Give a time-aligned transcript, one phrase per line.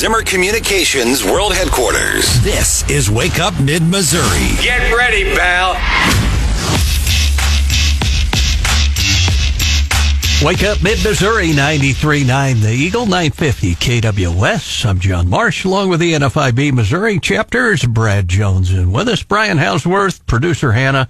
[0.00, 2.42] Zimmer Communications World Headquarters.
[2.42, 4.56] This is Wake Up Mid Missouri.
[4.62, 5.74] Get ready, pal.
[10.42, 14.86] Wake up mid Missouri 93.9 The Eagle 950 KWOS.
[14.86, 17.84] I'm John Marsh along with the NFIB Missouri chapters.
[17.84, 21.08] Brad Jones and with us, Brian Hauswirth, producer Hannah,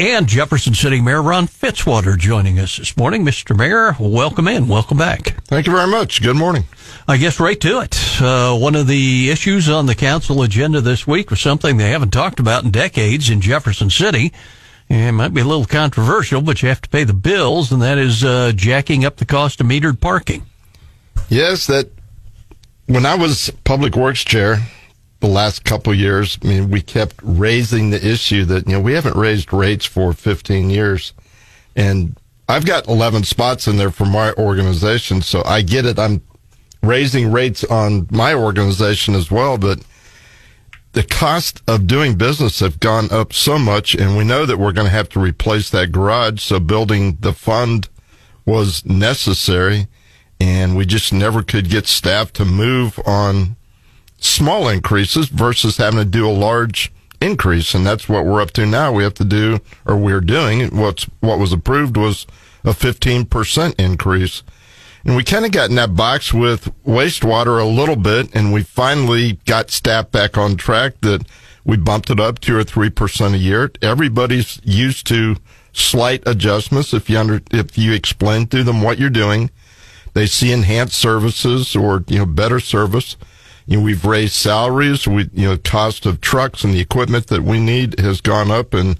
[0.00, 3.24] and Jefferson City Mayor Ron Fitzwater joining us this morning.
[3.24, 3.56] Mr.
[3.56, 4.68] Mayor, welcome in.
[4.68, 5.42] Welcome back.
[5.44, 6.22] Thank you very much.
[6.22, 6.64] Good morning.
[7.08, 7.96] I guess right to it.
[8.20, 12.12] Uh, one of the issues on the council agenda this week was something they haven't
[12.12, 14.32] talked about in decades in Jefferson City.
[14.88, 17.98] It might be a little controversial, but you have to pay the bills, and that
[17.98, 20.46] is uh, jacking up the cost of metered parking.
[21.28, 21.90] Yes, that
[22.86, 24.58] when I was public works chair
[25.20, 28.92] the last couple years, I mean, we kept raising the issue that you know we
[28.92, 31.12] haven't raised rates for 15 years,
[31.74, 32.16] and
[32.48, 35.98] I've got 11 spots in there for my organization, so I get it.
[35.98, 36.22] I'm
[36.82, 39.80] raising rates on my organization as well, but
[40.92, 44.72] the cost of doing business have gone up so much, and we know that we're
[44.72, 46.40] going to have to replace that garage.
[46.40, 47.88] So building the fund
[48.46, 49.88] was necessary,
[50.40, 53.56] and we just never could get staff to move on
[54.18, 58.66] small increases versus having to do a large increase, and that's what we're up to
[58.66, 58.92] now.
[58.92, 60.76] We have to do, or we're doing.
[60.76, 62.26] What's what was approved was
[62.64, 64.42] a 15% increase.
[65.04, 68.62] And we kind of got in that box with wastewater a little bit, and we
[68.62, 71.26] finally got staff back on track that
[71.64, 73.70] we bumped it up two or three percent a year.
[73.80, 75.36] Everybody's used to
[75.72, 79.50] slight adjustments if you under, if you explain to them what you're doing.
[80.14, 83.16] They see enhanced services or you know better service.
[83.68, 85.06] You know, we've raised salaries.
[85.06, 88.72] We you know cost of trucks and the equipment that we need has gone up,
[88.74, 88.98] and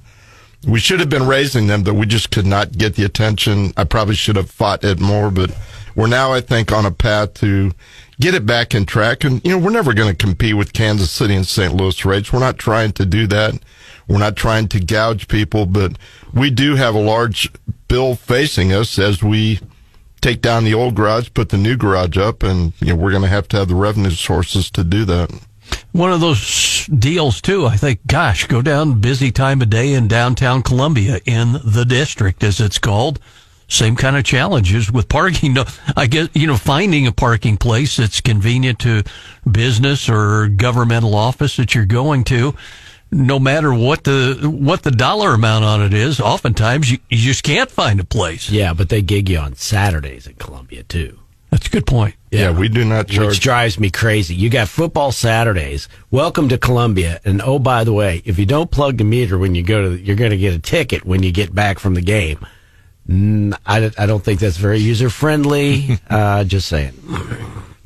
[0.66, 3.72] we should have been raising them, but we just could not get the attention.
[3.76, 5.56] I probably should have fought it more, but
[5.94, 7.72] we're now, I think, on a path to
[8.20, 9.24] get it back in track.
[9.24, 11.74] And, you know, we're never going to compete with Kansas City and St.
[11.74, 12.32] Louis rates.
[12.32, 13.54] We're not trying to do that.
[14.06, 15.98] We're not trying to gouge people, but
[16.32, 17.50] we do have a large
[17.88, 19.60] bill facing us as we
[20.20, 23.22] take down the old garage, put the new garage up, and, you know, we're going
[23.22, 25.30] to have to have the revenue sources to do that.
[25.92, 27.66] One of those deals too.
[27.66, 32.42] I think, gosh, go down busy time of day in downtown Columbia in the district,
[32.42, 33.20] as it's called
[33.68, 35.56] same kind of challenges with parking.
[35.96, 39.02] I guess, you know, finding a parking place that's convenient to
[39.50, 42.54] business or governmental office that you're going to,
[43.10, 47.42] no matter what the, what the dollar amount on it is, oftentimes you, you just
[47.42, 48.50] can't find a place.
[48.50, 51.18] Yeah, but they gig you on Saturdays in Columbia too.
[51.50, 52.14] That's a good point.
[52.30, 53.28] Yeah, yeah we do not charge.
[53.28, 54.34] Which drives me crazy.
[54.34, 55.88] You got football Saturdays.
[56.10, 57.20] Welcome to Columbia.
[57.24, 59.98] And oh, by the way, if you don't plug the meter when you go to,
[59.98, 62.46] you're going to get a ticket when you get back from the game.
[63.10, 65.98] I, I don't think that's very user friendly.
[66.10, 66.92] uh, just saying.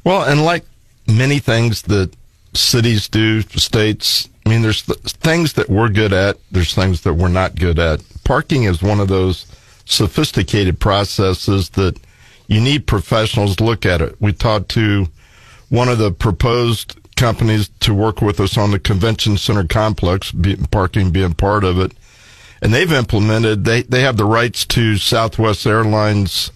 [0.02, 0.64] Well, and like
[1.06, 2.12] many things that
[2.54, 7.14] cities do, states, I mean, there's th- things that we're good at, there's things that
[7.14, 8.02] we're not good at.
[8.24, 9.46] Parking is one of those
[9.84, 11.98] sophisticated processes that
[12.46, 14.20] you need professionals to look at it.
[14.20, 15.08] We talked to
[15.68, 20.32] one of the proposed companies to work with us on the convention center complex,
[20.70, 21.92] parking being part of it
[22.62, 26.52] and they've implemented they they have the rights to Southwest Airlines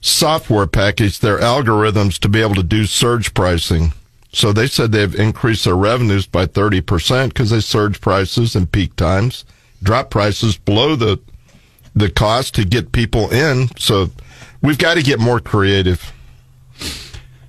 [0.00, 3.92] software package, their algorithms to be able to do surge pricing.
[4.32, 8.96] So they said they've increased their revenues by 30% because they surge prices in peak
[8.96, 9.44] times,
[9.82, 11.20] drop prices below the
[11.94, 13.68] the cost to get people in.
[13.78, 14.10] So
[14.62, 16.12] we've got to get more creative.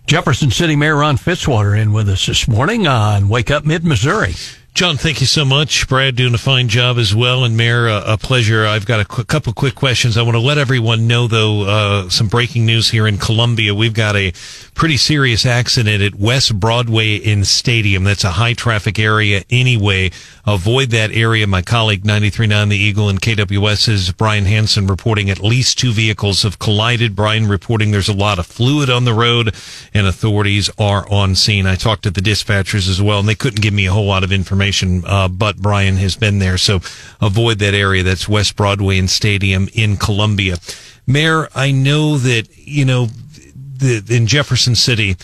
[0.06, 4.36] Jefferson City Mayor Ron Fitzwater in with us this morning on Wake Up Mid Missouri.
[4.74, 5.88] John, thank you so much.
[5.88, 7.44] Brad doing a fine job as well.
[7.44, 8.66] And Mayor, a, a pleasure.
[8.66, 10.18] I've got a qu- couple quick questions.
[10.18, 13.76] I want to let everyone know, though, uh, some breaking news here in Columbia.
[13.76, 14.32] We've got a
[14.74, 18.04] pretty serious accident at West Broadway in Stadium.
[18.04, 20.10] That's a high traffic area anyway.
[20.48, 21.46] Avoid that area.
[21.46, 26.58] My colleague 93.9 The Eagle and KWOS's Brian Hanson reporting at least two vehicles have
[26.58, 27.16] collided.
[27.16, 29.54] Brian reporting there's a lot of fluid on the road
[29.94, 31.68] and authorities are on scene.
[31.68, 34.24] I talked to the dispatchers as well and they couldn't give me a whole lot
[34.24, 36.58] of information information, uh, but Brian has been there.
[36.58, 36.76] So
[37.22, 38.04] avoid that area.
[38.04, 40.58] That's West Broadway and Stadium in Columbia.
[41.06, 45.18] Mayor, I know that, you know, the, in Jefferson City,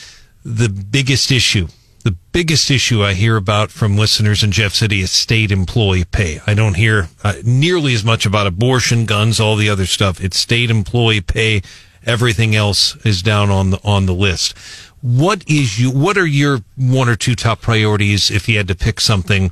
[0.44, 1.68] the biggest issue
[2.06, 6.40] the biggest issue I hear about from listeners in Jeff City is state employee pay.
[6.48, 10.24] I don't hear uh, nearly as much about abortion, guns, all the other stuff.
[10.24, 11.62] It's state employee pay.
[12.06, 14.56] Everything else is down on the on the list.
[15.02, 15.92] What is you?
[15.92, 19.52] What are your one or two top priorities if you had to pick something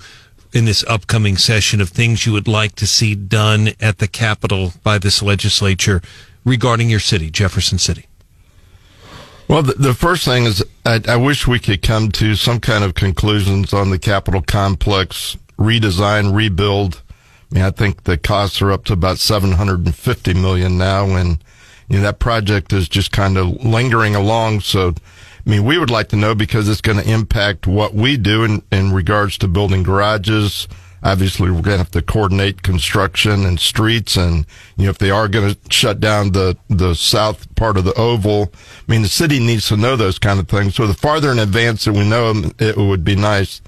[0.54, 4.74] in this upcoming session of things you would like to see done at the Capitol
[4.84, 6.02] by this legislature
[6.44, 8.06] regarding your city, Jefferson City?
[9.48, 12.84] Well, the, the first thing is I, I wish we could come to some kind
[12.84, 17.02] of conclusions on the Capitol complex redesign, rebuild.
[17.52, 21.42] I mean, I think the costs are up to about 750 million now and,
[21.88, 24.62] you know, that project is just kind of lingering along.
[24.62, 24.96] So,
[25.48, 28.44] I mean, we would like to know because it's going to impact what we do
[28.44, 30.68] in, in regards to building garages.
[31.02, 34.18] Obviously, we're going to have to coordinate construction and streets.
[34.18, 34.46] And,
[34.76, 37.94] you know, if they are going to shut down the, the south part of the
[37.94, 40.76] oval, I mean, the city needs to know those kind of things.
[40.76, 43.62] So the farther in advance that we know them, it would be nice.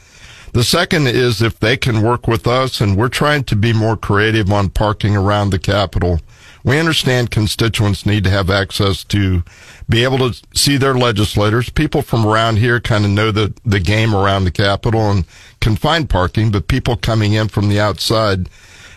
[0.52, 3.96] The second is if they can work with us and we're trying to be more
[3.96, 6.20] creative on parking around the Capitol.
[6.64, 9.44] We understand constituents need to have access to
[9.88, 11.70] be able to see their legislators.
[11.70, 15.26] People from around here kind of know the, the game around the Capitol and
[15.62, 18.50] can find parking, but people coming in from the outside,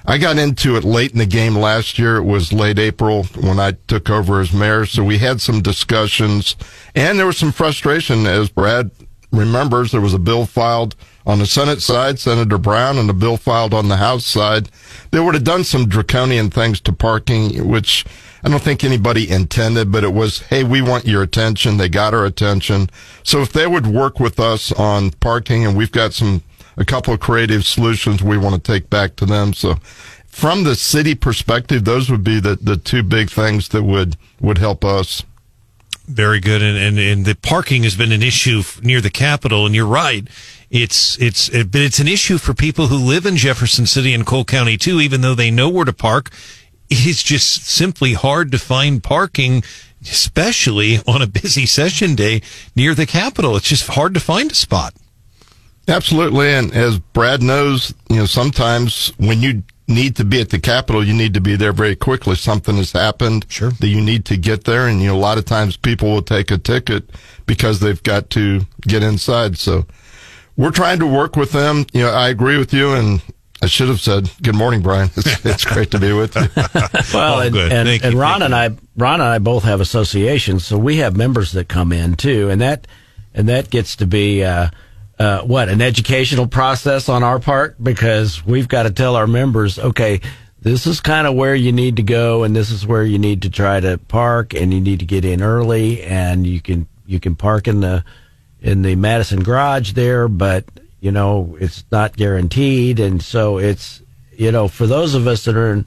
[0.04, 2.16] I got into it late in the game last year.
[2.16, 4.84] It was late April when I took over as mayor.
[4.84, 6.56] So we had some discussions
[6.94, 8.90] and there was some frustration as Brad
[9.32, 10.94] remembers there was a bill filed
[11.26, 14.68] on the Senate side, Senator Brown, and a bill filed on the House side.
[15.10, 18.04] They would have done some draconian things to parking, which
[18.44, 21.76] I don't think anybody intended, but it was, hey, we want your attention.
[21.76, 22.90] They got our attention.
[23.22, 26.42] So if they would work with us on parking, and we've got some,
[26.76, 29.54] a couple of creative solutions we want to take back to them.
[29.54, 29.76] So
[30.26, 34.58] from the city perspective, those would be the, the two big things that would, would
[34.58, 35.22] help us.
[36.06, 39.74] Very good, and, and and the parking has been an issue near the Capitol, and
[39.74, 40.26] you're right.
[40.68, 44.44] It's it's but it's an issue for people who live in Jefferson City and Cole
[44.44, 45.00] County too.
[45.00, 46.30] Even though they know where to park,
[46.90, 49.62] it's just simply hard to find parking,
[50.02, 52.42] especially on a busy session day
[52.74, 53.56] near the Capitol.
[53.56, 54.94] It's just hard to find a spot.
[55.86, 59.62] Absolutely, and as Brad knows, you know sometimes when you
[59.92, 62.34] need to be at the Capitol, you need to be there very quickly.
[62.34, 63.70] Something has happened sure.
[63.70, 64.88] that you need to get there.
[64.88, 67.10] And, you know, a lot of times people will take a ticket
[67.46, 69.58] because they've got to get inside.
[69.58, 69.86] So
[70.56, 71.86] we're trying to work with them.
[71.92, 72.94] You know, I agree with you.
[72.94, 73.22] And
[73.62, 75.10] I should have said, good morning, Brian.
[75.16, 76.48] It's, it's great to be with you.
[77.14, 77.72] well, oh, and, good.
[77.72, 78.20] and, Thank and you.
[78.20, 80.66] Ron and I, Ron and I both have associations.
[80.66, 82.50] So we have members that come in too.
[82.50, 82.86] And that,
[83.34, 84.68] and that gets to be, uh,
[85.22, 89.78] uh, what an educational process on our part because we've got to tell our members,
[89.78, 90.20] okay,
[90.60, 93.42] this is kind of where you need to go, and this is where you need
[93.42, 97.20] to try to park, and you need to get in early, and you can you
[97.20, 98.04] can park in the
[98.60, 100.64] in the Madison garage there, but
[100.98, 104.02] you know it's not guaranteed, and so it's
[104.32, 105.86] you know for those of us that are in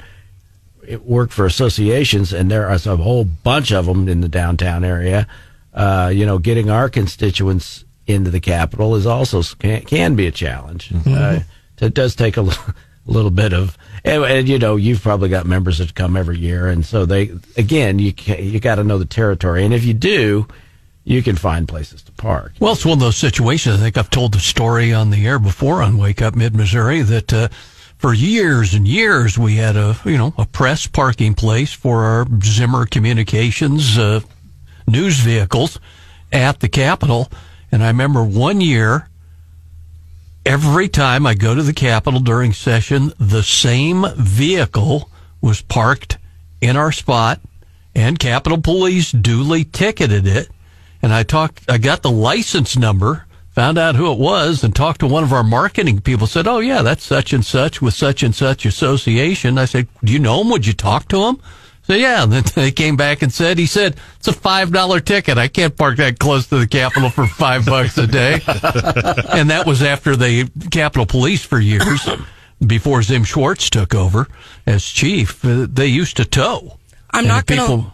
[1.04, 5.28] work for associations, and there are a whole bunch of them in the downtown area.
[5.74, 10.31] Uh, you know, getting our constituents into the Capitol is also can, can be a
[10.31, 10.90] challenge.
[10.90, 11.13] Mm-hmm.
[11.13, 11.40] Uh,
[11.80, 12.63] so it does take a little,
[13.07, 16.38] a little bit of, and, and, you know, you've probably got members that come every
[16.38, 19.84] year, and so they again, you can, you got to know the territory, and if
[19.84, 20.48] you do,
[21.04, 22.54] you can find places to park.
[22.60, 23.75] Well, it's one of those situations.
[23.75, 27.01] I think I've told the story on the air before on Wake Up Mid Missouri
[27.01, 27.34] that.
[27.34, 27.48] Uh,
[27.98, 32.28] for years and years, we had a you know a press parking place for our
[32.44, 34.19] Zimmer Communications uh,
[34.86, 35.80] news vehicles
[36.31, 37.30] at the Capitol.
[37.75, 39.10] And I remember one year,
[40.45, 45.12] every time I go to the Capitol during session, the same vehicle
[45.42, 46.18] was parked
[46.62, 47.42] in our spot,
[47.94, 50.50] and Capitol Police duly ticketed it.
[51.01, 55.01] And I talked, I got the license number, found out who it was, and talked
[55.01, 56.27] to one of our marketing people.
[56.27, 60.13] Said, "Oh yeah, that's such and such with such and such association." I said, "Do
[60.13, 60.50] you know him?
[60.50, 61.41] Would you talk to him?"
[61.88, 62.25] So yeah,
[62.56, 65.38] they came back and said, he said, it's a five dollar ticket.
[65.38, 68.34] I can't park that close to the Capitol for five bucks a day.
[69.32, 72.08] and that was after the Capitol Police for years,
[72.65, 74.27] before Zim Schwartz took over
[74.65, 75.44] as chief.
[75.46, 76.77] Uh, they used to tow.
[77.12, 77.92] I'm not going to.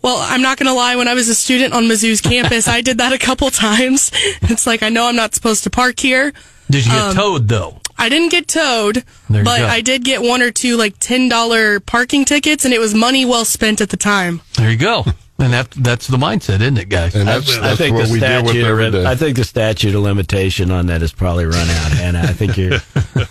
[0.00, 0.94] Well, I'm not going to lie.
[0.94, 4.12] When I was a student on Mizzou's campus, I did that a couple times.
[4.42, 6.32] It's like I know I'm not supposed to park here.
[6.70, 7.80] Did you get um, towed though?
[7.98, 12.24] I didn't get towed, but I did get one or two like ten dollar parking
[12.24, 14.40] tickets, and it was money well spent at the time.
[14.56, 15.04] There you go.
[15.40, 17.14] And that that's the mindset, isn't it, guys?
[17.14, 19.06] And that's, that's I think what we deal with every day.
[19.06, 22.56] I think the statute of limitation on that has probably run out, and I think
[22.56, 22.80] you're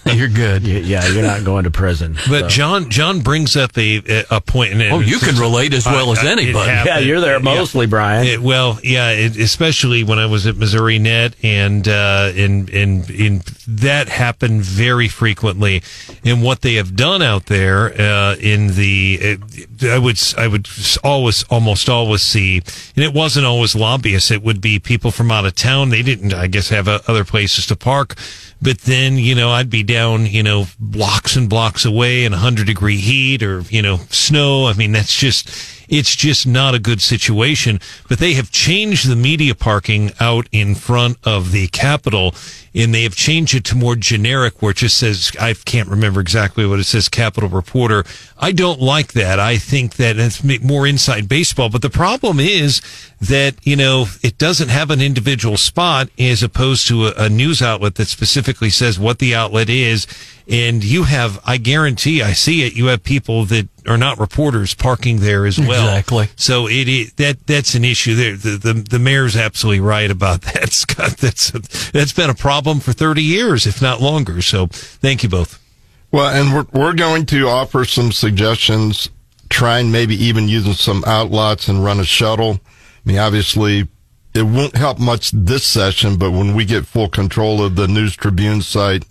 [0.16, 0.66] you're good.
[0.66, 2.14] You, yeah, you're not going to prison.
[2.30, 2.48] But so.
[2.48, 4.72] John John brings up a a point.
[4.72, 6.72] And oh, you can relate as well I, as anybody.
[6.72, 7.90] yeah, you're there mostly, yeah.
[7.90, 8.26] Brian.
[8.26, 13.42] It, well, yeah, it, especially when I was at Missourinet, and uh, in in in
[13.68, 15.84] that happened very frequently.
[16.24, 19.40] And what they have done out there uh, in the,
[19.84, 20.70] uh, I would I would
[21.04, 22.58] always almost always see,
[22.96, 24.32] and it wasn't always lobbyists.
[24.32, 25.90] It would be people from out of town.
[25.90, 28.16] They didn't, I guess, have uh, other places to park.
[28.62, 32.66] But then, you know, I'd be down, you know, blocks and blocks away in 100
[32.66, 34.66] degree heat or, you know, snow.
[34.68, 35.50] I mean, that's just,
[35.88, 37.80] It's just not a good situation.
[38.08, 42.34] But they have changed the media parking out in front of the Capitol
[42.78, 46.22] and they have changed it to more generic where it just says, I can't remember
[46.22, 48.04] exactly what it says, Capitol Reporter.
[48.38, 49.40] I don't like that.
[49.40, 51.70] I think that it's more inside baseball.
[51.70, 52.82] But the problem is
[53.20, 57.64] that, you know, it doesn't have an individual spot as opposed to a, a news
[57.64, 60.06] outlet that specifically says what the outlet is.
[60.48, 64.74] And you have, I guarantee, I see it, you have people that are not reporters
[64.74, 65.88] parking there as well.
[65.88, 66.30] Exactly.
[66.36, 68.36] So it, it that that's an issue there.
[68.36, 71.18] The, the the mayor's absolutely right about that, Scott.
[71.18, 71.52] That's
[71.92, 74.42] that's been a problem for 30 years, if not longer.
[74.42, 75.64] So thank you both.
[76.12, 79.10] Well, and we're we're going to offer some suggestions,
[79.50, 82.60] trying maybe even using some outlots and run a shuttle.
[82.60, 83.88] I mean, obviously,
[84.34, 88.16] it won't help much this session, but when we get full control of the News
[88.16, 89.04] Tribune site,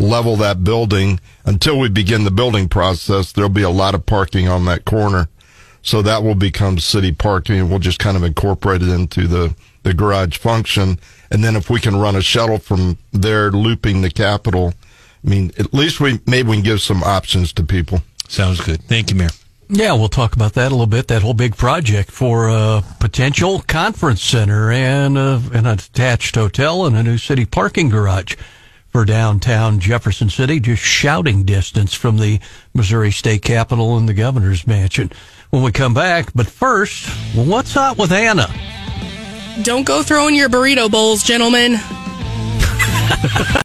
[0.00, 4.48] level that building until we begin the building process, there'll be a lot of parking
[4.48, 5.28] on that corner.
[5.82, 7.68] So that will become city parking.
[7.68, 10.98] We'll just kind of incorporate it into the, the garage function.
[11.30, 14.74] And then if we can run a shuttle from there looping the Capitol,
[15.24, 18.02] I mean, at least we maybe we can give some options to people.
[18.28, 18.82] Sounds good.
[18.84, 19.30] Thank you, Mayor.
[19.68, 21.06] Yeah, we'll talk about that a little bit.
[21.08, 26.96] That whole big project for a potential conference center and a, an attached hotel and
[26.96, 28.34] a new city parking garage
[28.90, 32.40] for downtown Jefferson City, just shouting distance from the
[32.74, 35.10] Missouri State Capitol and the governor's mansion.
[35.50, 38.46] When we come back, but first, what's up with Anna?
[39.62, 41.72] Don't go throwing your burrito bowls, gentlemen.